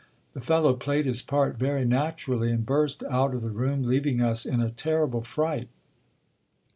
[0.33, 4.47] The fellow played his part very naturally, and burst out of the room, leaving us
[4.47, 5.69] in a terrible fright.